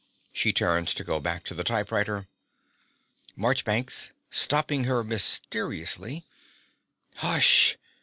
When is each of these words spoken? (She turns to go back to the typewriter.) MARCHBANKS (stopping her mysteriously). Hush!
(She 0.33 0.51
turns 0.51 0.95
to 0.95 1.03
go 1.03 1.19
back 1.19 1.43
to 1.43 1.53
the 1.53 1.63
typewriter.) 1.63 2.27
MARCHBANKS 3.35 4.13
(stopping 4.31 4.85
her 4.85 5.03
mysteriously). 5.03 6.25
Hush! 7.17 7.77